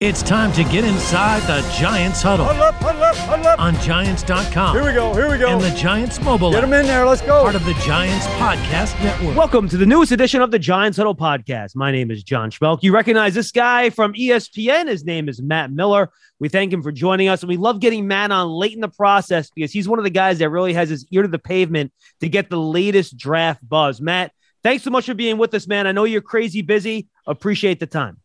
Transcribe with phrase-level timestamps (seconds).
[0.00, 2.46] It's time to get inside the Giants huddle.
[2.46, 3.58] Huddle up, huddle up, huddle up.
[3.58, 4.76] On Giants.com.
[4.76, 5.48] Here we go, here we go.
[5.48, 6.70] And the Giants mobile Get app.
[6.70, 7.42] them in there, let's go.
[7.42, 9.36] Part of the Giants Podcast Network.
[9.36, 11.74] Welcome to the newest edition of the Giants Huddle podcast.
[11.74, 12.84] My name is John Schmeelk.
[12.84, 14.86] You recognize this guy from ESPN.
[14.86, 16.10] His name is Matt Miller.
[16.38, 18.88] We thank him for joining us, and we love getting Matt on late in the
[18.88, 21.92] process because he's one of the guys that really has his ear to the pavement
[22.20, 24.00] to get the latest draft buzz.
[24.00, 24.30] Matt,
[24.62, 25.88] thanks so much for being with us, man.
[25.88, 27.08] I know you're crazy busy.
[27.26, 28.18] Appreciate the time.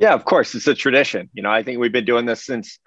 [0.00, 0.54] Yeah, of course.
[0.54, 1.28] It's a tradition.
[1.34, 2.78] You know, I think we've been doing this since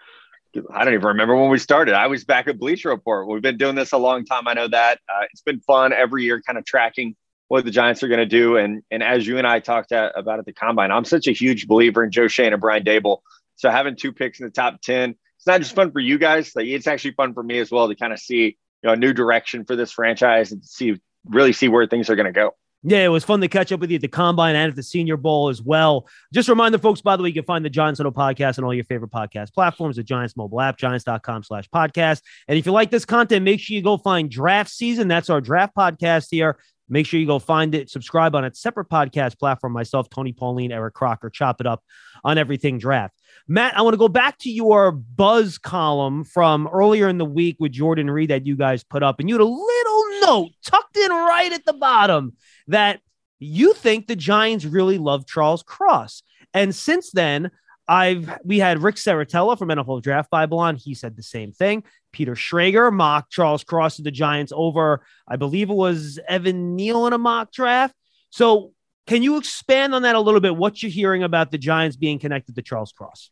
[0.73, 1.93] I don't even remember when we started.
[1.93, 3.27] I was back at Bleacher Report.
[3.27, 4.47] We've been doing this a long time.
[4.47, 4.99] I know that.
[5.07, 7.15] Uh, it's been fun every year, kind of tracking
[7.49, 8.57] what the Giants are going to do.
[8.57, 11.31] And and as you and I talked at, about at the combine, I'm such a
[11.31, 13.19] huge believer in Joe Schoen and Brian Daboll.
[13.57, 16.55] So having two picks in the top ten, it's not just fun for you guys.
[16.55, 18.55] Like it's actually fun for me as well to kind of see you
[18.87, 20.99] know a new direction for this franchise and see
[21.29, 22.55] really see where things are going to go.
[22.85, 24.83] Yeah, it was fun to catch up with you at the Combine and at the
[24.83, 26.05] Senior Bowl as well.
[26.33, 28.65] Just remind the folks, by the way, you can find the Giants Huddle podcast on
[28.65, 32.21] all your favorite podcast platforms, the Giants mobile app, giants.com slash podcast.
[32.49, 35.07] And if you like this content, make sure you go find Draft Season.
[35.07, 36.57] That's our draft podcast here.
[36.89, 39.71] Make sure you go find it, subscribe on a separate podcast platform.
[39.71, 41.81] Myself, Tony Pauline, Eric Crocker, chop it up
[42.25, 43.15] on everything draft.
[43.47, 47.55] Matt, I want to go back to your buzz column from earlier in the week
[47.59, 50.97] with Jordan Reid that you guys put up, and you had a little note tucked
[50.97, 52.33] in right at the bottom
[52.67, 53.01] that
[53.39, 56.23] you think the Giants really love Charles Cross.
[56.53, 57.51] And since then,
[57.87, 60.75] I've we had Rick Serritella from NFL Draft Bible on.
[60.75, 61.83] He said the same thing.
[62.13, 67.07] Peter Schrager mocked Charles Cross to the Giants over, I believe it was Evan Neal
[67.07, 67.95] in a mock draft.
[68.29, 68.71] So
[69.07, 70.55] can you expand on that a little bit?
[70.55, 73.29] What you're hearing about the Giants being connected to Charles Cross?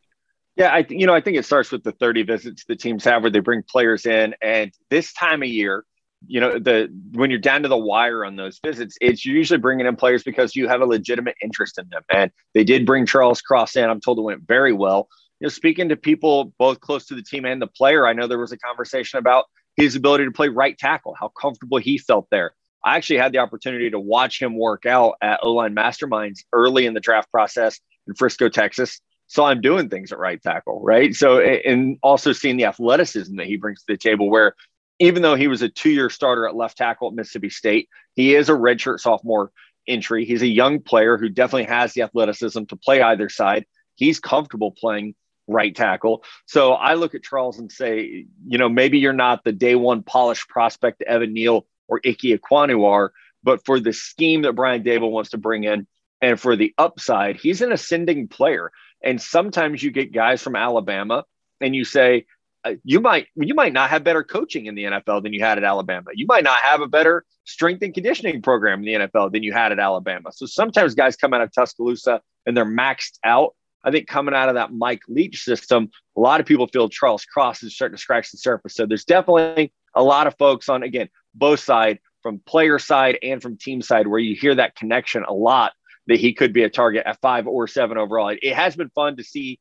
[0.57, 3.05] Yeah, I th- you know I think it starts with the 30 visits the teams
[3.05, 5.85] have where they bring players in, and this time of year,
[6.27, 9.85] you know the when you're down to the wire on those visits, it's usually bringing
[9.85, 13.41] in players because you have a legitimate interest in them, and they did bring Charles
[13.41, 13.89] Cross in.
[13.89, 15.09] I'm told it went very well.
[15.39, 18.27] You know, speaking to people both close to the team and the player, I know
[18.27, 22.27] there was a conversation about his ability to play right tackle, how comfortable he felt
[22.29, 22.53] there.
[22.83, 26.85] I actually had the opportunity to watch him work out at O line Masterminds early
[26.85, 31.15] in the draft process in Frisco, Texas saw him doing things at right tackle, right?
[31.15, 34.55] So, and also seeing the athleticism that he brings to the table, where
[35.01, 38.35] even though he was a two year starter at left tackle at Mississippi State, he
[38.35, 39.51] is a redshirt sophomore
[39.87, 40.25] entry.
[40.25, 43.65] He's a young player who definitely has the athleticism to play either side.
[43.95, 45.15] He's comfortable playing
[45.47, 46.23] right tackle.
[46.45, 50.03] So I look at Charles and say, you know, maybe you're not the day one
[50.03, 53.11] polished prospect Evan Neal or Ike Ekwonu are,
[53.43, 55.87] but for the scheme that Brian Daboll wants to bring in
[56.21, 58.71] and for the upside, he's an ascending player.
[59.03, 61.25] And sometimes you get guys from Alabama
[61.59, 62.27] and you say,
[62.63, 65.57] Uh, you might you might not have better coaching in the NFL than you had
[65.57, 66.11] at Alabama.
[66.13, 69.51] You might not have a better strength and conditioning program in the NFL than you
[69.51, 70.31] had at Alabama.
[70.31, 73.55] So sometimes guys come out of Tuscaloosa and they're maxed out.
[73.83, 77.25] I think coming out of that Mike Leach system, a lot of people feel Charles
[77.25, 78.75] Cross is starting to scratch the surface.
[78.75, 83.41] So there's definitely a lot of folks on again both side from player side and
[83.41, 85.73] from team side where you hear that connection a lot
[86.07, 88.29] that he could be a target at five or seven overall.
[88.29, 89.59] It, it has been fun to see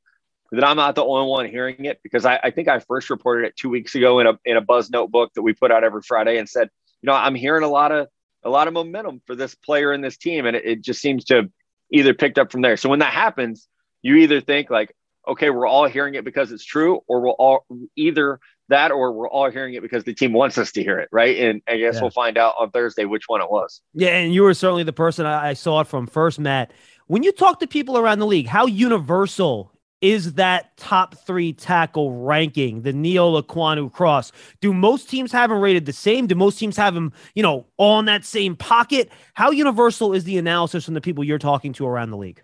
[0.53, 3.47] that I'm not the only one hearing it because I, I, think I first reported
[3.47, 6.03] it two weeks ago in a in a Buzz notebook that we put out every
[6.03, 6.69] Friday and said,
[7.03, 8.09] you know, I'm hearing a lot of
[8.43, 11.25] a lot of momentum for this player and this team, and it, it just seems
[11.27, 11.51] to
[11.93, 12.77] either picked up from there.
[12.77, 13.69] So when that happens,
[14.03, 14.95] you either think like,
[15.29, 19.29] okay, we're all hearing it because it's true, or we'll all either that or we're
[19.29, 21.39] all hearing it because the team wants us to hear it, right?
[21.39, 22.03] And I guess yeah.
[22.03, 23.83] we'll find out on Thursday which one it was.
[23.95, 26.73] Yeah, and you were certainly the person I saw it from first, Matt.
[27.07, 29.70] When you talk to people around the league, how universal
[30.01, 34.33] is that top three tackle ranking, the Neal Ekwonu cross?
[34.61, 36.27] Do most teams have him rated the same?
[36.27, 39.11] Do most teams have him, you know, all in that same pocket?
[39.35, 42.43] How universal is the analysis from the people you're talking to around the league?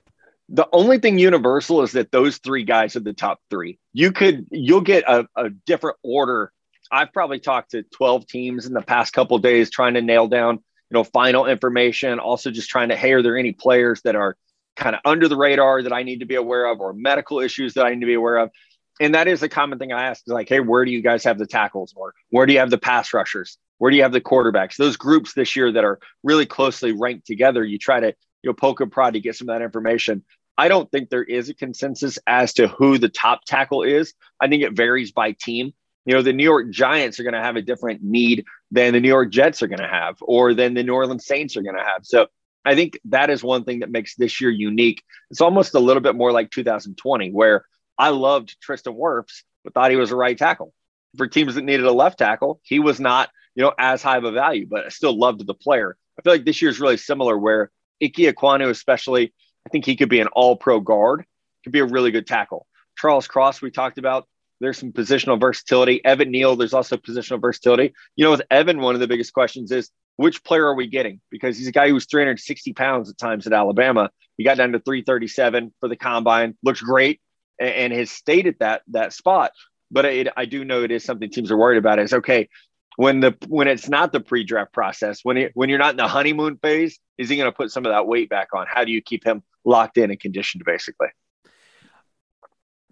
[0.48, 3.78] The only thing universal is that those three guys are the top three.
[3.92, 6.52] You could, you'll get a, a different order.
[6.92, 10.56] I've probably talked to 12 teams in the past couple days trying to nail down,
[10.56, 12.20] you know, final information.
[12.20, 14.36] Also, just trying to, hey, are there any players that are
[14.76, 17.74] kind of under the radar that I need to be aware of or medical issues
[17.74, 18.50] that I need to be aware of.
[19.00, 21.24] And that is a common thing I ask is like, hey, where do you guys
[21.24, 23.58] have the tackles or where do you have the pass rushers?
[23.78, 24.76] Where do you have the quarterbacks?
[24.76, 28.54] Those groups this year that are really closely ranked together, you try to you know
[28.54, 30.24] poke and prod to get some of that information.
[30.58, 34.14] I don't think there is a consensus as to who the top tackle is.
[34.40, 35.74] I think it varies by team.
[36.06, 39.00] You know, the New York Giants are going to have a different need than the
[39.00, 41.76] New York Jets are going to have, or than the New Orleans Saints are going
[41.76, 42.04] to have.
[42.04, 42.28] So
[42.66, 45.02] I think that is one thing that makes this year unique.
[45.30, 47.64] It's almost a little bit more like 2020, where
[47.96, 50.74] I loved Tristan Wirfs, but thought he was a right tackle.
[51.16, 54.24] For teams that needed a left tackle, he was not, you know, as high of
[54.24, 55.96] a value, but I still loved the player.
[56.18, 57.70] I feel like this year is really similar, where
[58.02, 59.32] Ike Ekwonu, especially,
[59.66, 61.24] I think he could be an all-pro guard,
[61.64, 62.66] could be a really good tackle.
[62.98, 64.26] Charles Cross, we talked about.
[64.60, 66.02] There's some positional versatility.
[66.04, 67.94] Evan Neal, there's also positional versatility.
[68.16, 71.20] You know, with Evan, one of the biggest questions is which player are we getting?
[71.30, 74.10] Because he's a guy who was 360 pounds at times at Alabama.
[74.36, 77.20] He got down to 337 for the combine, looks great,
[77.58, 79.52] and, and has stayed at that that spot.
[79.90, 81.98] But it, I do know it is something teams are worried about.
[81.98, 82.48] Is okay
[82.96, 86.08] when the when it's not the pre-draft process, when it, when you're not in the
[86.08, 88.66] honeymoon phase, is he going to put some of that weight back on?
[88.68, 91.08] How do you keep him locked in and conditioned, basically?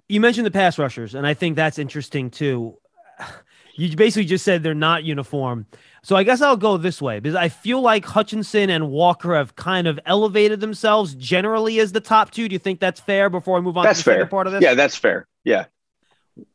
[0.08, 2.76] You mentioned the pass rushers, and I think that's interesting too.
[3.76, 5.66] You basically just said they're not uniform.
[6.02, 9.56] So I guess I'll go this way because I feel like Hutchinson and Walker have
[9.56, 12.48] kind of elevated themselves generally as the top two.
[12.48, 14.26] Do you think that's fair before I move on that's to the fair.
[14.26, 14.62] part of this?
[14.62, 15.26] Yeah, that's fair.
[15.44, 15.66] Yeah.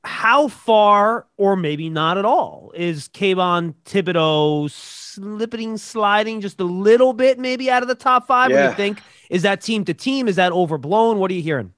[0.04, 7.14] How far, or maybe not at all, is Kayvon Thibodeaux slipping, sliding just a little
[7.14, 8.52] bit, maybe out of the top five?
[8.52, 9.02] What do you think?
[9.30, 10.28] Is that team to team?
[10.28, 11.18] Is that overblown?
[11.18, 11.74] What are you hearing?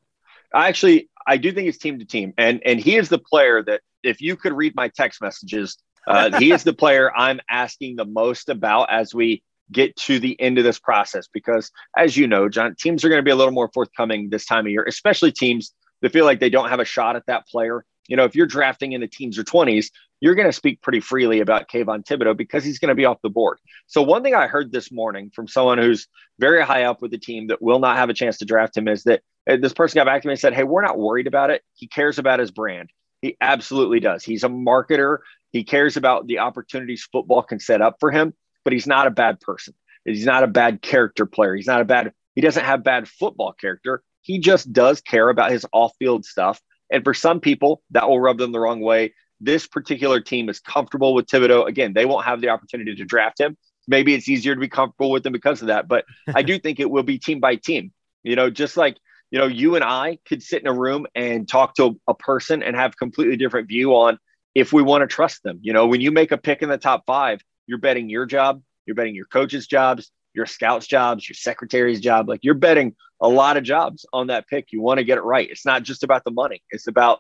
[0.54, 3.64] I actually I do think it's team to team, and and he is the player
[3.64, 5.78] that if you could read my text messages,
[6.08, 10.40] uh, he is the player I'm asking the most about as we get to the
[10.40, 11.28] end of this process.
[11.32, 14.46] Because as you know, John, teams are going to be a little more forthcoming this
[14.46, 17.48] time of year, especially teams that feel like they don't have a shot at that
[17.48, 17.86] player.
[18.08, 19.88] You know, if you're drafting in the teens or 20s,
[20.20, 23.22] you're going to speak pretty freely about Kayvon Thibodeaux because he's going to be off
[23.24, 23.60] the board.
[23.88, 26.08] So one thing I heard this morning from someone who's
[26.40, 28.88] very high up with the team that will not have a chance to draft him
[28.88, 31.28] is that uh, this person got back to me and said, Hey, we're not worried
[31.28, 31.64] about it.
[31.74, 32.90] He cares about his brand.
[33.22, 34.24] He absolutely does.
[34.24, 35.20] He's a marketer.
[35.52, 38.34] He cares about the opportunities football can set up for him,
[38.64, 39.74] but he's not a bad person.
[40.06, 41.56] He's not a bad character player.
[41.56, 44.02] He's not a bad, he doesn't have bad football character.
[44.22, 46.62] He just does care about his off field stuff.
[46.92, 49.14] And for some people, that will rub them the wrong way.
[49.40, 51.68] This particular team is comfortable with Thibodeaux.
[51.68, 53.58] Again, they won't have the opportunity to draft him.
[53.88, 55.88] Maybe it's easier to be comfortable with him because of that.
[55.88, 57.92] But I do think it will be team by team.
[58.24, 58.98] You know, just like
[59.32, 62.62] you know, you and I could sit in a room and talk to a person
[62.62, 64.20] and have completely different view on
[64.54, 65.60] if we want to trust them.
[65.62, 68.62] You know, when you make a pick in the top five, you're betting your job,
[68.86, 72.28] you're betting your coach's jobs, your scouts' jobs, your secretary's job.
[72.28, 74.68] Like you're betting a lot of jobs on that pick.
[74.72, 75.50] You want to get it right.
[75.50, 76.62] It's not just about the money.
[76.70, 77.20] It's about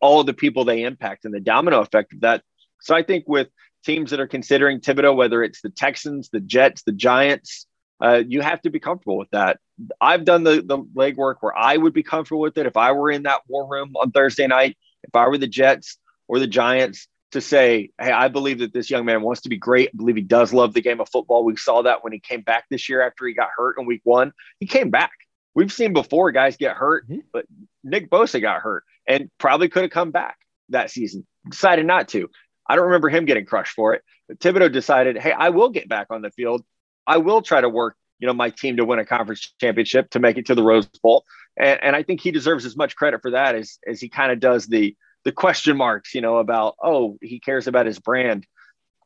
[0.00, 2.42] all the people they impact and the domino effect of that.
[2.80, 3.48] So I think with
[3.84, 7.66] teams that are considering Thibodeaux, whether it's the Texans, the Jets, the Giants,
[8.00, 9.58] uh, you have to be comfortable with that.
[10.00, 13.10] I've done the the legwork where I would be comfortable with it if I were
[13.10, 17.08] in that war room on Thursday night, if I were the Jets or the Giants,
[17.32, 19.90] to say, hey, I believe that this young man wants to be great.
[19.92, 21.44] I believe he does love the game of football.
[21.44, 24.00] We saw that when he came back this year after he got hurt in week
[24.04, 24.32] one.
[24.60, 25.12] He came back.
[25.54, 27.22] We've seen before guys get hurt, Mhm.
[27.32, 27.44] but
[27.84, 30.38] Nick Bosa got hurt and probably could have come back
[30.70, 31.26] that season.
[31.48, 32.30] Decided not to.
[32.68, 34.02] I don't remember him getting crushed for it.
[34.28, 36.64] But Thibodeaux decided, hey, I will get back on the field.
[37.08, 40.20] I will try to work, you know, my team to win a conference championship to
[40.20, 41.24] make it to the Rose Bowl.
[41.58, 44.30] And, and I think he deserves as much credit for that as as he kind
[44.30, 44.94] of does the
[45.24, 48.46] the question marks, you know, about oh, he cares about his brand.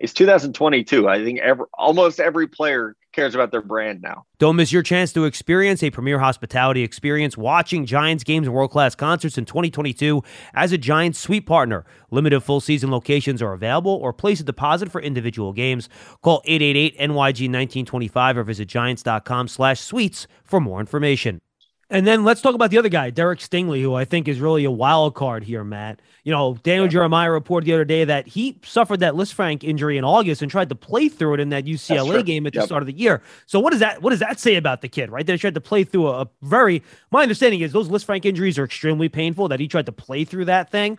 [0.03, 1.09] It's 2022.
[1.09, 4.25] I think every almost every player cares about their brand now.
[4.41, 8.73] Don't miss your chance to experience a premier hospitality experience watching Giants games and world
[8.73, 10.21] class concerts in 2022
[10.55, 11.85] as a Giants suite partner.
[12.11, 15.89] Limited full season locations are available or place a deposit for individual games.
[16.21, 21.41] Call 888 NYG 1925 or visit giants.com slash suites for more information.
[21.93, 24.65] And then let's talk about the other guy, Derek Stingley, who I think is really
[24.65, 26.01] a wild card here, Matt.
[26.25, 30.05] You know, Daniel Jeremiah reported the other day that he suffered that Lisfranc injury in
[30.05, 32.67] August and tried to play through it in that UCLA game at the Yep.
[32.67, 33.23] start of the year.
[33.45, 35.27] So what does that what does that say about the kid, right?
[35.27, 38.59] That he tried to play through a, a very my understanding is those Lisfranc injuries
[38.59, 40.97] are extremely painful, that he tried to play through that thing.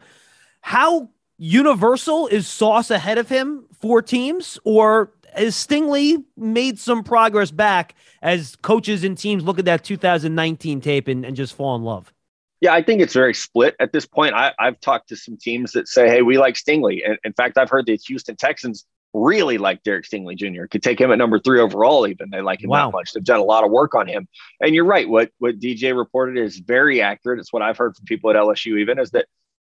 [0.62, 1.10] How
[1.40, 7.96] universal is Sauce ahead of him for teams, or has Stingley made some progress back
[8.22, 12.14] as coaches and teams look at that 2019 tape and, and just fall in love?
[12.62, 14.34] Yeah, I think it's very split at this point.
[14.36, 17.02] I, I've talked to some teams that say, hey, we like Stingley.
[17.06, 20.66] And in fact, I've heard the Houston Texans really like Derek Stingley Jr.
[20.66, 22.30] Could take him at number three overall, even.
[22.32, 22.88] They like him Wow.
[22.88, 23.12] that much.
[23.12, 24.28] They've done a lot of work on him.
[24.62, 25.08] And you're right.
[25.08, 27.40] What what DJ reported is very accurate.
[27.40, 29.28] It's what I've heard from people at LSU, even, is that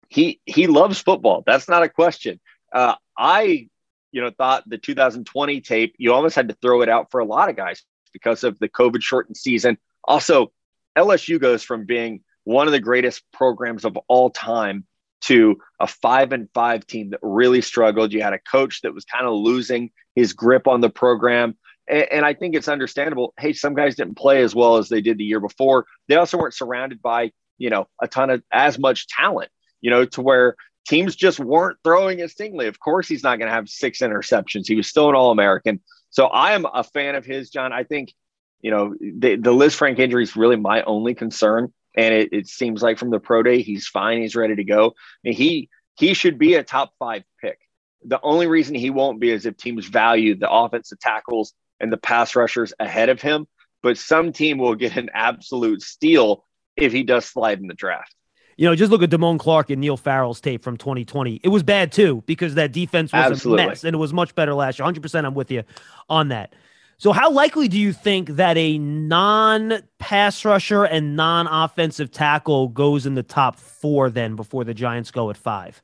[0.10, 1.44] he he loves football.
[1.46, 2.40] That's not a question.
[2.74, 3.70] Uh, I,
[4.12, 7.26] you know, thought the 2020 tape, you almost had to throw it out for a
[7.26, 9.78] lot of guys because of the COVID shortened season.
[10.04, 10.52] Also,
[10.98, 14.86] LSU goes from being one of the greatest programs of all time
[15.22, 18.14] to a five and five team that really struggled.
[18.14, 21.58] You had a coach that was kind of losing his grip on the program.
[21.88, 23.34] And, and I think it's understandable.
[23.38, 25.86] Hey, some guys didn't play as well as they did the year before.
[26.08, 29.50] They also weren't surrounded by, you know, a ton of as much talent,
[29.82, 30.56] you know, to where
[30.90, 32.68] teams just weren't throwing at Stingley.
[32.68, 34.68] Of course, he's not going to have six interceptions.
[34.68, 35.80] He was still an All American.
[36.10, 37.72] So I am a fan of his, John.
[37.72, 38.14] I think,
[38.62, 41.72] you know, the, the Lisfranc injury is really my only concern.
[41.96, 44.94] and it, it seems like from the pro day he's fine, he's ready to go.
[45.24, 47.60] And he he should be a top five pick.
[48.06, 51.98] The only reason he won't be is if teams value the offensive tackles and the
[51.98, 53.48] pass rushers ahead of him.
[53.82, 56.46] But some team will get an absolute steal
[56.78, 58.14] if he does slide in the draft.
[58.60, 61.40] You know, just look at Damone Clark and Neil Farrell's tape from 2020.
[61.42, 63.64] It was bad too because that defense was Absolutely.
[63.64, 64.86] a mess and it was much better last year.
[64.86, 65.64] 100% I'm with you
[66.10, 66.54] on that.
[66.98, 72.68] So, how likely do you think that a non pass rusher and non offensive tackle
[72.68, 75.82] goes in the top four then before the Giants go at five?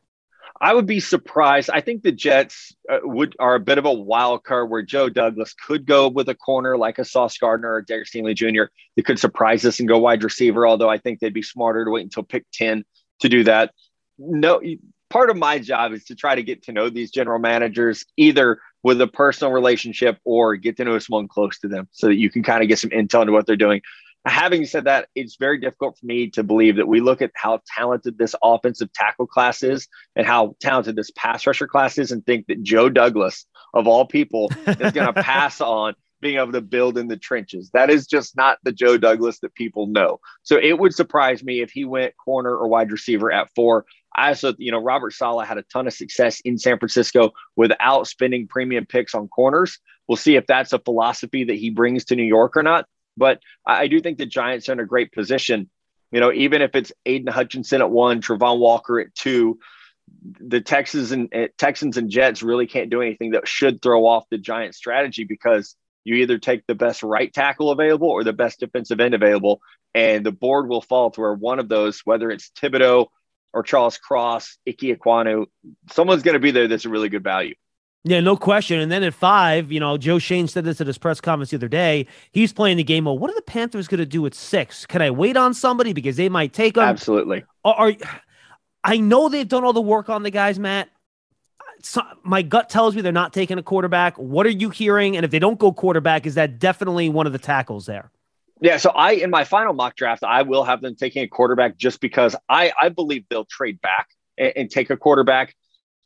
[0.62, 1.70] I would be surprised.
[1.70, 5.10] I think the Jets uh, would are a bit of a wild card where Joe
[5.10, 8.72] Douglas could go with a corner like a Sauce Gardner or Derek Stingley Jr.
[8.96, 11.92] They could surprise us and go wide receiver, although I think they'd be smarter to
[11.92, 12.86] wait until pick 10
[13.20, 13.74] to do that.
[14.18, 14.62] No,
[15.10, 18.60] part of my job is to try to get to know these general managers either
[18.82, 22.30] with a personal relationship or get to know someone close to them so that you
[22.30, 23.82] can kind of get some intel into what they're doing.
[24.26, 27.62] Having said that, it's very difficult for me to believe that we look at how
[27.76, 32.26] talented this offensive tackle class is and how talented this pass rusher class is and
[32.26, 36.62] think that Joe Douglas, of all people, is going to pass on being able to
[36.62, 37.70] build in the trenches.
[37.74, 40.20] That is just not the Joe Douglas that people know.
[40.42, 43.86] So it would surprise me if he went corner or wide receiver at four.
[44.16, 48.08] I also, you know, Robert Saleh had a ton of success in San Francisco without
[48.08, 49.78] spending premium picks on corners.
[50.08, 52.88] We'll see if that's a philosophy that he brings to New York or not.
[53.18, 55.70] But I do think the Giants are in a great position.
[56.12, 59.60] You know, even if it's Aidan Hutchinson at one, Travon Walker at two,
[60.40, 64.30] the Texans and uh, Texans and Jets really can't do anything that should throw off
[64.30, 68.60] the Giants strategy because you either take the best right tackle available or the best
[68.60, 69.62] defensive end available,
[69.94, 73.08] and the board will fall to where one of those, whether it's Thibodeaux
[73.54, 75.48] or Charles Cross, Ike Ekwonu,
[75.92, 77.56] someone's going to be there that's a really good value.
[78.08, 78.80] Yeah, no question.
[78.80, 81.58] And then at five, you know, Joe Schoen said this at his press conference the
[81.58, 82.06] other day.
[82.32, 83.06] He's playing the game.
[83.06, 84.86] Well, what are the Panthers going to do at six?
[84.86, 86.84] Can I wait on somebody because they might take them?
[86.84, 87.44] Absolutely.
[87.64, 87.94] Are, are
[88.84, 90.90] I know they've done all the work on the guys, Matt.
[91.82, 94.16] So, my gut tells me they're not taking a quarterback.
[94.18, 95.16] What are you hearing?
[95.18, 98.12] And if they don't go quarterback, is that definitely one of the tackles there?
[98.62, 101.76] Yeah, so I in my final mock draft, I will have them taking a quarterback
[101.78, 105.56] just because I I believe they'll trade back and, and take a quarterback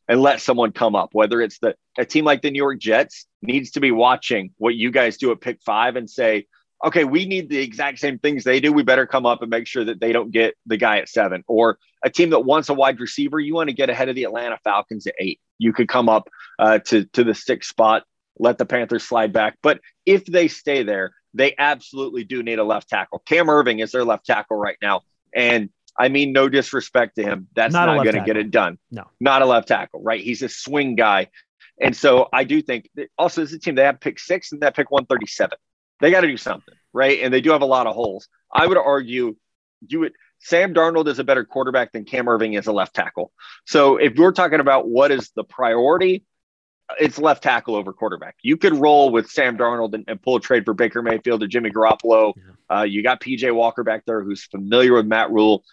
[0.10, 1.12] and let someone come up.
[1.14, 4.76] Whether it's the a team like the New York Jets needs to be watching what
[4.76, 6.48] you guys do at pick five and say,
[6.84, 8.74] okay, we need the exact same things they do.
[8.74, 11.44] We better come up and make sure that they don't get the guy at seven.
[11.48, 14.24] Or a team that wants a wide receiver, you want to get ahead of the
[14.24, 15.40] Atlanta Falcons at eight.
[15.60, 18.04] You could come up uh, to to the sixth spot,
[18.40, 19.58] let the Panthers slide back.
[19.62, 23.20] But if they stay there, they absolutely do need a left tackle.
[23.20, 25.02] Cam Erving is their left tackle right now,
[25.36, 28.78] and I mean no disrespect to him, that's Not not, going to get it done.
[28.92, 29.06] No.
[29.20, 30.22] not a left tackle, right?
[30.22, 31.28] He's a swing guy,
[31.80, 34.62] and so I do think that also as a team they have pick six and
[34.62, 35.58] that pick one thirty seven.
[36.02, 37.20] They got to do something, right?
[37.22, 38.28] And they do have a lot of holes.
[38.54, 39.36] I would argue
[39.88, 40.14] you would.
[40.42, 43.34] Sam Darnold is a better quarterback than Cam Erving is a left tackle.
[43.66, 46.24] So if you're talking about what is the priority,
[47.00, 48.36] it's left tackle over quarterback.
[48.42, 51.48] You could roll with Sam Darnold and, and pull a trade for Baker Mayfield or
[51.48, 52.34] Jimmy Garoppolo.
[52.72, 55.64] Uh, you got PJ Walker back there who's familiar with Matt Rhule.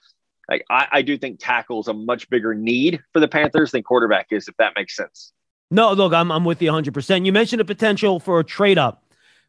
[0.49, 3.83] Like I, I do think tackle is a much bigger need for the Panthers than
[3.83, 5.33] quarterback is, if that makes sense.
[5.71, 7.27] No, look, I'm, I'm with you 100%.
[7.27, 9.03] You mentioned a potential for a trade up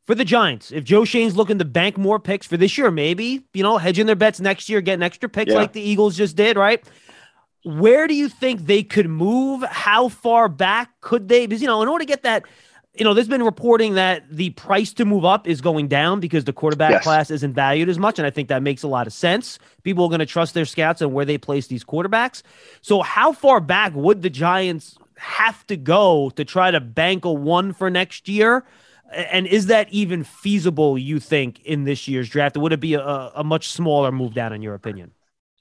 [0.08, 0.72] for the Giants.
[0.72, 4.08] If Joe Schoen's looking to bank more picks for this year, maybe, you know, hedging
[4.08, 5.60] their bets next year, getting extra picks Yeah.
[5.60, 6.84] like the Eagles just did, right?
[7.68, 9.62] Where do you think they could move?
[9.64, 11.46] How far back could they?
[11.48, 12.46] Because, you know, in order to get that,
[12.94, 16.46] you know, there's been reporting that the price to move up is going down because
[16.46, 17.04] the quarterback Yes.
[17.04, 18.18] class isn't valued as much.
[18.20, 19.60] And I think that makes a lot of sense.
[19.84, 22.42] People are going to trust their scouts and where they place these quarterbacks.
[22.82, 27.32] So, how far back would the Giants have to go to try to bank a
[27.34, 28.64] one for next year?
[29.12, 32.58] And is that even feasible, you think, in this year's draft?
[32.58, 35.12] Or would it be a, a much smaller move down, in your opinion?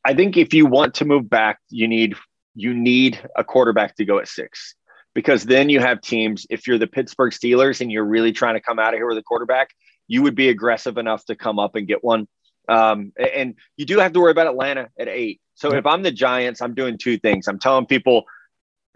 [0.07, 2.15] I think if you want to move back, you need
[2.55, 4.77] you need a quarterback to go at six
[5.15, 6.47] because then you have teams.
[6.49, 9.19] If you're the Pittsburgh Steelers and you're really trying to come out of here with
[9.19, 9.71] a quarterback,
[10.07, 12.29] you would be aggressive enough to come up and get one.
[12.69, 15.41] Um, and you do have to worry about Atlanta at eight.
[15.55, 17.49] So if I'm the Giants, I'm doing two things.
[17.49, 18.27] I'm telling people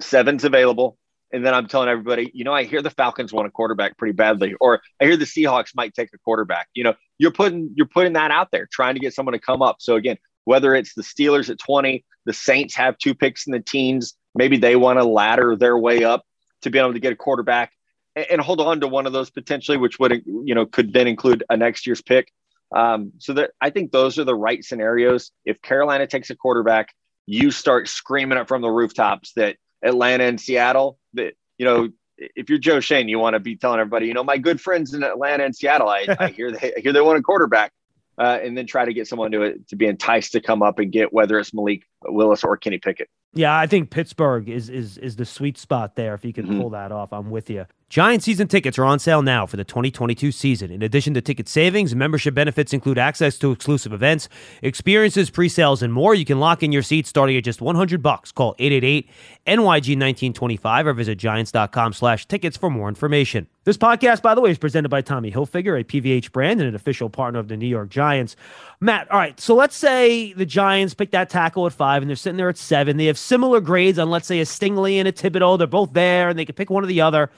[0.00, 0.97] seven's available.
[1.33, 4.12] And then I'm telling everybody, you know, I hear the Falcons want a quarterback pretty
[4.12, 6.69] badly, or I hear the Seahawks might take a quarterback.
[6.75, 9.62] You know, you're putting you're putting that out there, trying to get someone to come
[9.62, 9.76] up.
[9.81, 13.61] So again, whether it's the Steelers at 20, the Saints have two picks in the
[13.61, 16.25] teens, maybe they want to ladder their way up
[16.62, 17.73] to be able to get a quarterback
[18.16, 21.06] and, and hold on to one of those potentially, which would you know could then
[21.06, 22.32] include a next year's pick.
[22.75, 25.32] Um, so that I think those are the right scenarios.
[25.44, 26.94] If Carolina takes a quarterback,
[27.26, 32.50] you start screaming it from the rooftops that Atlanta and Seattle that you know if
[32.50, 35.02] you're Joe Schoen, you want to be telling everybody, you know, my good friends in
[35.02, 37.73] Atlanta and Seattle, I, I hear they I hear they want a quarterback.
[38.19, 40.79] Uh, and then try to get someone to it to be enticed to come up
[40.79, 43.09] and get whether it's Malik Willis or Kenny Pickett.
[43.32, 46.14] Yeah, I think Pittsburgh is is is the sweet spot there.
[46.14, 46.60] If you can Mhm.
[46.60, 47.66] pull that off, I'm with you.
[47.88, 50.70] Giant season tickets are on sale now for the 2022 season.
[50.70, 54.28] In addition to ticket savings, membership benefits include access to exclusive events,
[54.62, 56.14] experiences, pre-sales, and more.
[56.14, 58.30] You can lock in your seats starting at just 100 bucks.
[58.30, 63.46] Call 888-NYG1925 or visit giants.com slash tickets for more information.
[63.64, 66.75] This podcast, by the way, is presented by Tommy Hilfiger, a PVH brand and an
[66.75, 68.37] official partner of the New York Giants.
[68.80, 72.16] Matt, all right, so let's say the Giants pick that tackle at five and they're
[72.16, 72.96] sitting there at seven.
[72.96, 75.58] They have similar grades on, let's say, a Stingley and a Thibodeaux.
[75.58, 77.30] They're both there and they can pick one or the other.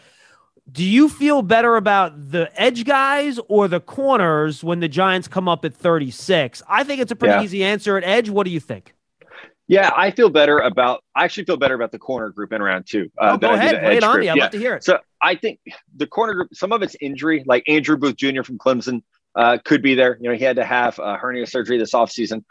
[0.70, 5.48] Do you feel better about the edge guys or the corners when the Giants come
[5.48, 6.62] up at 36?
[6.68, 7.42] I think it's a pretty Yeah.
[7.42, 8.30] easy answer at edge.
[8.30, 8.94] What do you think?
[9.68, 11.02] Yeah, I feel better about.
[11.16, 13.10] I actually feel better about the corner group in round two.
[13.18, 13.76] Uh, oh, go ahead.
[13.76, 14.24] the Lay it on group.
[14.24, 14.28] me.
[14.30, 14.42] I'd Yeah.
[14.44, 14.84] love to hear it.
[14.84, 15.60] So I think
[15.96, 18.42] the corner group, some of it's injury, like Andrew Booth Jr.
[18.42, 19.02] from Clemson
[19.34, 20.18] uh, could be there.
[20.20, 22.44] You know, he had to have uh, hernia surgery this offseason.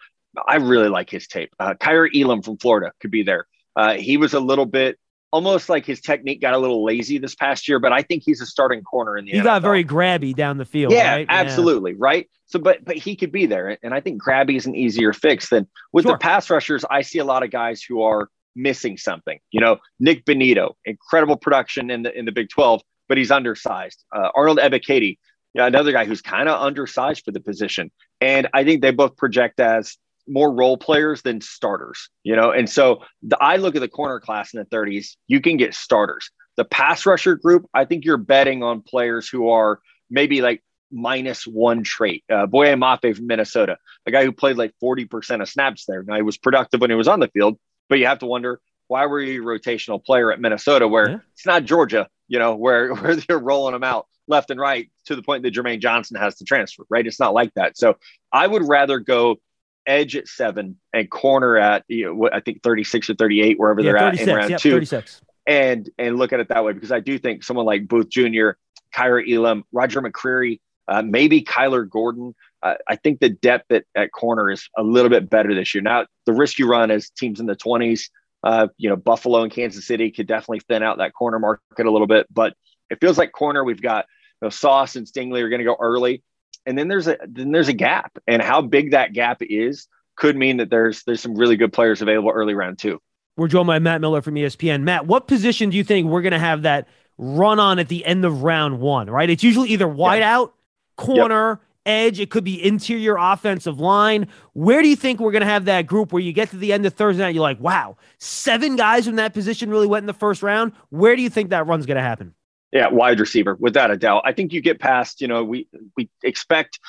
[0.48, 1.54] I really like his tape.
[1.60, 3.48] Uh, Kaiir Elam from Florida could be there.
[3.76, 4.98] Uh, he was a little bit,
[5.32, 8.42] almost like his technique got a little lazy this past year, but I think he's
[8.42, 10.92] a starting corner in the He got very grabby down the field.
[10.94, 11.26] yeah, right?
[11.30, 12.30] absolutely, right.
[12.48, 15.48] So, but but he could be there, and I think Grabby is an easier fix
[15.50, 16.14] than with Sure.
[16.14, 16.84] the pass rushers.
[16.90, 19.40] I see a lot of guys who are missing something.
[19.52, 24.04] You know, Nik Bonitto, incredible production in the in the Big Twelve, but he's undersized.
[24.14, 25.18] Uh, Arnold Ebiketie,
[25.54, 29.16] yeah, another guy who's kind of undersized for the position, and I think they both
[29.16, 29.96] project as
[30.28, 32.10] more role players than starters.
[32.24, 35.16] You know, and so the, I look at the corner class in the 30s.
[35.28, 36.30] You can get starters.
[36.58, 40.62] The pass rusher group, I think you're betting on players who are maybe like
[40.92, 42.24] minus one trait.
[42.30, 46.04] Uh, Boye Mafe from Minnesota, a guy who played like 40% of snaps there.
[46.04, 47.58] Now he was productive when he was on the field,
[47.90, 51.18] but you have to wonder why were you a rotational player at Minnesota where Yeah.
[51.34, 55.16] it's not Georgia, you know, where, where they're rolling them out left and right to
[55.16, 57.08] the point that Jermaine Johnson has to transfer, right?
[57.08, 57.78] It's not like that.
[57.78, 57.96] So
[58.34, 59.38] I would rather go
[59.86, 63.82] edge at seven and corner at, you know, what I think 36 or 38, wherever
[63.82, 64.28] Yeah, they're at 36.
[64.28, 65.22] in round Yep, two thirty-six.
[65.48, 68.52] and and look at it that way because I do think someone like Booth Jr.,
[68.94, 72.36] Kaiir Elam, Roger McCreary, uh, maybe Kyler Gordon.
[72.64, 75.82] Uh, I think the depth at, at corner is a little bit better this year.
[75.82, 78.10] Now the risk you run as teams in the twenties,
[78.44, 81.92] uh, you know, Buffalo and Kansas City could definitely thin out that corner market a
[81.92, 82.54] little bit, but
[82.90, 84.06] it feels like corner we've got
[84.42, 86.24] you know, Sauce and Stingley are going to go early,
[86.66, 90.36] and then there's a then there's a gap, and how big that gap is could
[90.36, 93.02] mean that there's there's some really good players available early round two.
[93.38, 94.84] We're joined by Matt Miller from ESPN.
[94.84, 98.06] Matt, what position do you think we're going to have that run on at the
[98.06, 99.30] end of round one, right?
[99.30, 100.54] It's usually either wide out,
[100.98, 102.20] corner, edge.
[102.20, 104.28] It could be interior offensive line.
[104.54, 106.74] Where do you think we're going to have that group where you get to the
[106.74, 110.08] end of Thursday night, you're like, wow, seven guys in that position really went in
[110.08, 110.74] the first round?
[110.90, 112.34] Where do you think that run's going to happen?
[112.72, 114.24] Yeah, wide receiver, without a doubt.
[114.26, 116.80] I think you get past, you know, we we expect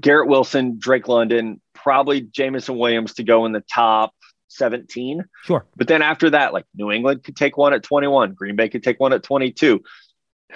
[0.00, 4.14] Garrett Wilson, Drake London, probably Jameson Williams to go in the top
[4.48, 5.24] 17.
[5.44, 5.66] Sure.
[5.76, 8.82] But then after that, like New England could take one at 21, Green Bay could
[8.82, 9.82] take one at 22.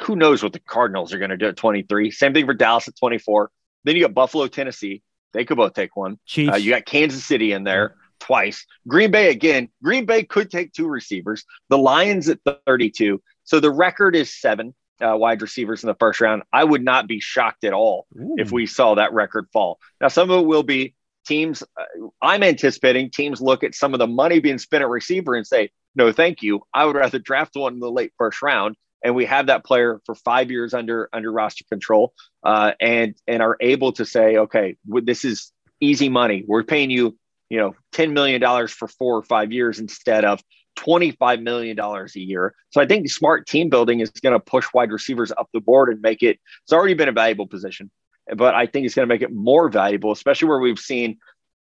[0.00, 2.10] Who knows what the Cardinals are going to do at 23?
[2.10, 3.50] Same thing for Dallas at 24.
[3.84, 5.02] Then you got Buffalo, Tennessee.
[5.32, 6.18] They could both take one.
[6.48, 8.66] Uh, you got Kansas City in there twice.
[8.86, 9.68] Green Bay again.
[9.82, 11.44] Green Bay could take two receivers.
[11.68, 13.20] The Lions at 32.
[13.44, 16.42] So the record is seven uh, wide receivers in the first round.
[16.52, 19.78] I would not be shocked at all if we saw that record fall.
[20.00, 20.94] Now, some of it will be
[21.26, 21.62] teams.
[21.62, 25.46] Uh, I'm anticipating teams look at some of the money being spent at receiver and
[25.46, 26.62] say, no, thank you.
[26.72, 28.76] I would rather draft one in the late first round.
[29.04, 32.12] And we have that player for five years under under roster control,
[32.44, 35.50] uh, and and are able to say, okay, this is
[35.80, 36.44] easy money.
[36.46, 37.18] We're paying you,
[37.50, 40.40] you know, ten million dollars for four or five years instead of
[40.76, 42.54] $25 million a year.
[42.70, 45.90] So I think smart team building is going to push wide receivers up the board
[45.90, 47.90] and make it, it's already been a valuable position,
[48.36, 51.18] but I think it's going to make it more valuable, especially where we've seen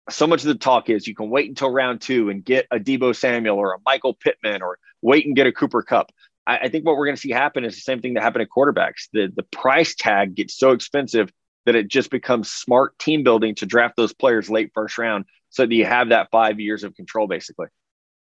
[0.08, 2.78] so much of the talk is you can wait until round two and get a
[2.78, 6.12] Deebo Samuel or a Michael Pittman or wait and get a Cooper Kupp.
[6.46, 8.42] I, I think what we're going to see happen is the same thing that happened
[8.42, 9.08] at quarterbacks.
[9.12, 11.30] The, the price tag gets so expensive
[11.64, 15.66] that it just becomes smart team building to draft those players late first round so
[15.66, 17.66] that you have that five years of control basically.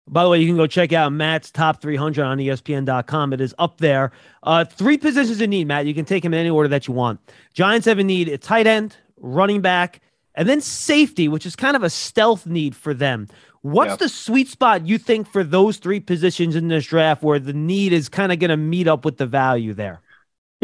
[0.07, 3.33] By the way, you can go check out Matt's top 300 on ESPN.com.
[3.33, 4.13] It is up there.
[4.43, 5.87] Uh, three positions in need, Matt.
[5.87, 7.21] You can take them in any order that you want.
[7.55, 10.01] Giants have a need a tight end, running back,
[10.35, 13.29] and then safety, which is kind of a stealth need for them.
[13.63, 13.99] What's Yep.
[14.01, 17.95] the sweet spot you think for those three positions in this draft where the need
[17.95, 20.03] is kind of going to meet up with the value there?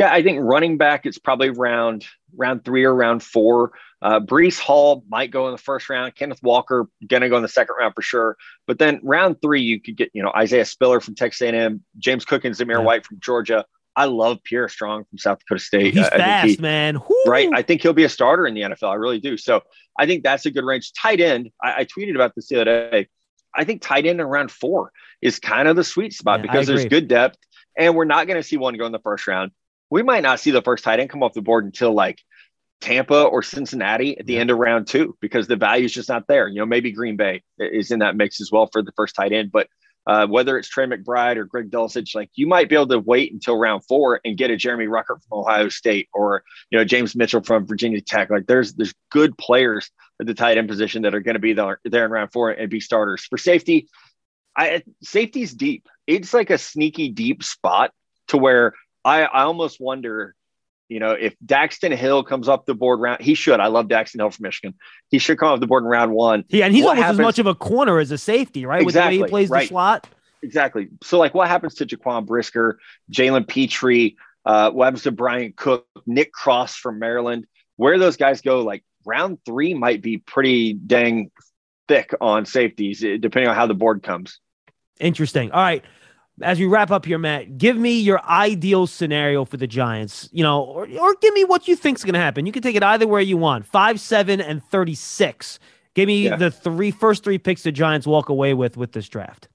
[0.01, 3.73] Yeah, I think running back it's probably round round three or round four.
[4.03, 6.15] Uh, Breece Hall might go in the first round.
[6.15, 8.37] Kenneth Walker gonna go in the second round for sure.
[8.67, 12.25] But then round three, you could get you know Isaiah Spiller from Texas A&M, James
[12.25, 12.85] Cook and Zamir Yeah.
[12.85, 13.65] White from Georgia,
[13.97, 15.95] I love Pierre Strong from South Dakota State.
[15.95, 16.97] He's I fast, he- man.
[16.97, 17.23] Whoo!
[17.27, 17.49] right?
[17.53, 18.91] I think he'll be a starter in the NFL.
[18.91, 19.37] I really do.
[19.37, 19.63] So
[19.99, 20.93] I think that's a good range.
[20.93, 21.51] Tight end.
[21.63, 23.09] I, I tweeted about this the other day.
[23.55, 26.85] I think tight end around four is kind of the sweet spot Yeah, because there's
[26.85, 27.37] good depth,
[27.77, 29.51] and we're not going to see one go in the first round.
[29.91, 32.21] We might not see the first tight end come off the board until like
[32.81, 36.27] Tampa or Cincinnati at the end of round two because the value is just not
[36.27, 36.49] there.
[36.49, 39.33] You know, maybe Green Bay is in that mix as well for the first tight
[39.33, 39.69] end, but
[40.07, 43.33] uh, whether it's Trey McBride or Greg Dulcich, like you might be able to wait
[43.33, 47.15] until round four and get a Jeremy Ruckert from Ohio State or you know James
[47.15, 48.31] Mitchell from Virginia Tech.
[48.31, 51.53] Like there's there's good players at the tight end position that are going to be
[51.53, 53.89] there, there in round four and be starters for safety.
[54.57, 55.87] I safety's deep.
[56.07, 57.93] It's like a sneaky deep spot
[58.29, 60.35] to where I I almost wonder.
[60.89, 63.61] You know, if Daxton Hill comes up the board round, he should.
[63.61, 64.75] I love Daxton Hill from Michigan.
[65.09, 66.43] He should come off the board in round one.
[66.49, 68.85] Yeah, and he's What almost happens- as much of a corner as a safety, right?
[68.85, 70.09] With the way he Exactly, plays the slot.
[70.43, 70.89] Exactly.
[71.05, 72.81] So, like, what happens to Jaquan Brisker,
[73.13, 77.47] Jalen Pitre, uh, what happens to Bryan Cook, Nick Cross from Maryland?
[77.77, 81.31] Where those guys go, like round three might be pretty dang
[81.87, 84.41] thick on safeties, eh, depending on how the board comes.
[84.99, 85.53] Interesting.
[85.53, 85.85] All right.
[86.43, 90.43] As we wrap up here, Matt, give me your ideal scenario for the Giants, you
[90.43, 92.47] know, or, or give me what you think's going to happen.
[92.47, 93.67] You can take it either way you want.
[93.67, 95.59] Five, seven, and 36.
[95.95, 96.37] Give me Yeah.
[96.37, 99.49] the three first three picks the Giants walk away with with this draft.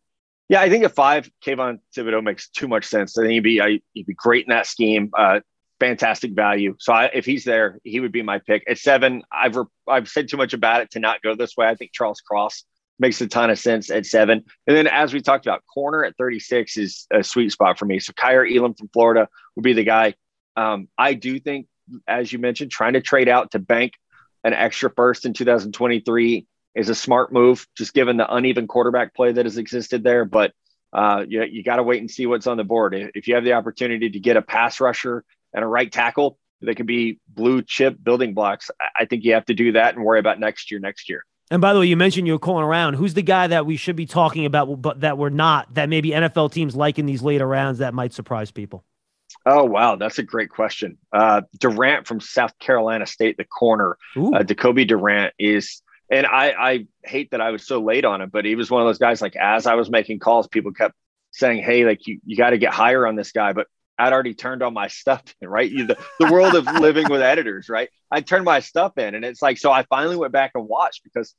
[0.48, 3.18] Yeah, I think at five, Kayvon Thibodeaux makes too much sense.
[3.18, 5.10] I think he'd be I, he'd be great in that scheme.
[5.18, 5.40] Uh,
[5.80, 6.76] fantastic value.
[6.80, 8.64] So I, if he's there, he would be my pick.
[8.70, 11.68] At seven, I've re- I've said too much about it to not go this way.
[11.68, 12.64] I think Charles Cross
[13.00, 14.44] makes a ton of sense at seven.
[14.68, 18.00] And then as we talked about, corner at 36 is a sweet spot for me.
[18.00, 20.16] So Kaiir Elam from Florida would be the guy.
[20.56, 21.68] Um, I do think,
[22.08, 23.94] as you mentioned, trying to trade out to bank
[24.46, 29.32] an extra first in 2023 is a smart move, just given the uneven quarterback play
[29.32, 30.24] that has existed there.
[30.24, 30.54] But
[30.94, 32.94] uh, you, you got to wait and see what's on the board.
[33.16, 36.76] If you have the opportunity to get a pass rusher and a right tackle that
[36.76, 40.20] could be blue chip building blocks, I think you have to do that and worry
[40.20, 41.26] about next year, next year.
[41.52, 42.96] And by the way, you mentioned you were calling around.
[42.96, 46.10] Who's the guy that we should be talking about, but that we're not, that maybe
[46.10, 48.84] NFL teams like in these later rounds that might surprise people?
[49.46, 49.96] Oh, wow.
[49.96, 50.98] That's a great question.
[51.14, 54.34] Uh, Durant from South Carolina State, the corner, Ooh.
[54.34, 58.30] uh, Jacoby Durant is, and I, I hate that I was so late on him,
[58.30, 59.22] but he was one of those guys.
[59.22, 60.96] Like as I was making calls, people kept
[61.32, 64.34] saying, "Hey, like you, you got to get higher on this guy." But I'd already
[64.34, 65.72] turned all my stuff in, right?
[65.72, 67.90] The, the world of living with editors, right?
[68.12, 69.72] I turned my stuff in, and it's like so.
[69.72, 71.34] I finally went back and watched because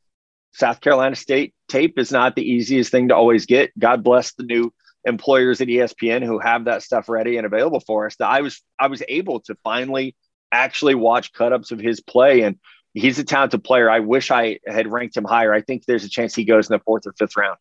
[0.52, 3.78] South Carolina State tape is not the easiest thing to always get.
[3.78, 4.72] God bless the new
[5.04, 8.16] employers at ESPN who have that stuff ready and available for us.
[8.16, 10.16] That I was I was able to finally
[10.52, 12.58] actually watch cut ups of his play and
[12.94, 13.90] he's a talented player.
[13.90, 15.52] I wish I had ranked him higher.
[15.52, 17.58] I think there's a chance he goes in the fourth or fifth round.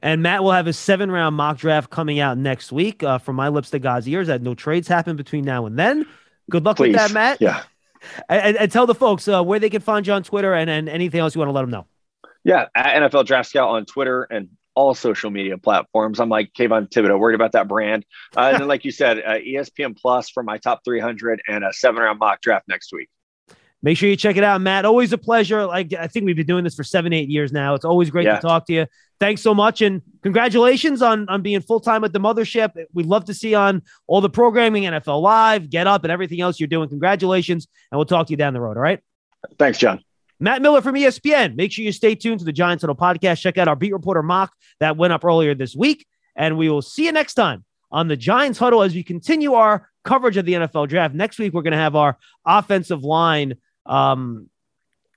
[0.00, 3.02] And Matt will have a seven round mock draft coming out next week.
[3.02, 6.06] Uh, from my lips to God's ears, that no trades happen between now and then.
[6.50, 6.92] Good luck Please.
[6.92, 7.40] with that, Matt.
[7.40, 7.62] Yeah.
[8.28, 10.70] And, and- and tell the folks uh, where they can find you on Twitter and,
[10.70, 11.86] and anything else you want to let them know.
[12.44, 12.66] Yeah.
[12.74, 16.20] At NFL Draft Scout on Twitter and all social media platforms.
[16.20, 18.06] I'm like Kayvon Thibodeaux, worried about that brand.
[18.36, 21.72] Uh, and then, like you said, uh, ESPN Plus for my top 300 and a
[21.72, 23.08] seven round mock draft next week.
[23.82, 24.84] Make sure you check it out, Matt.
[24.84, 25.64] Always a pleasure.
[25.64, 27.74] Like I think we've been doing this for seven, eight years now.
[27.74, 28.36] It's always great Yeah.
[28.36, 28.86] to talk to you.
[29.20, 32.70] Thanks so much, and congratulations on on being full time at the mothership.
[32.92, 36.58] We'd love to see on all the programming, NFL Live, Get Up, and everything else
[36.60, 36.88] you're doing.
[36.88, 38.76] Congratulations, and we'll talk to you down the road.
[38.76, 39.00] All right.
[39.58, 40.02] Thanks, John.
[40.40, 41.56] Matt Miller from ESPN.
[41.56, 43.40] Make sure you stay tuned to the Giants Huddle podcast.
[43.40, 46.06] Check out our beat reporter mock that went up earlier this week.
[46.36, 49.88] And we will see you next time on the Giants Huddle as we continue our
[50.04, 51.12] coverage of the NFL draft.
[51.14, 53.54] Next week, we're going to have our offensive line
[53.88, 54.48] um,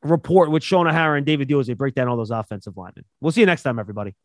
[0.04, 3.06] report with O'Hara and David as they break down all those offensive linemen.
[3.20, 4.16] We'll see you next time, everybody.